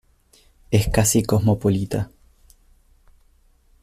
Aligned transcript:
Es 0.71 0.87
casi 0.89 1.21
cosmopolita. 1.21 2.09